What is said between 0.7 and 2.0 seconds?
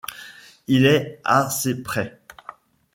est à ses